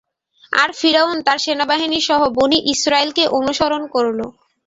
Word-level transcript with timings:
আর 0.53 0.69
ফিরআউন 0.79 1.17
তার 1.27 1.37
সেনাবাহিনীসহ 1.37 2.19
বনী 2.37 2.59
ইসরাঈলকে 2.73 3.23
অনুসরণ 3.39 3.83
করল। 3.93 4.19